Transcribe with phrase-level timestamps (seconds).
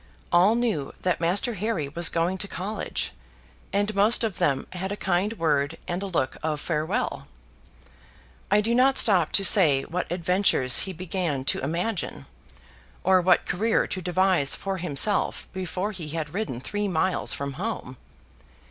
[0.31, 3.11] All knew that Master Harry was going to college,
[3.71, 7.27] and most of them had a kind word and a look of farewell.
[8.49, 12.25] I do not stop to say what adventures he began to imagine,
[13.03, 17.95] or what career to devise for himself before he had ridden three miles from home.